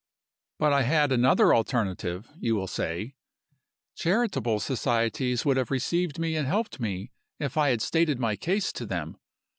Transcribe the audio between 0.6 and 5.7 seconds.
I had another alternative (you will say). Charitable societies would have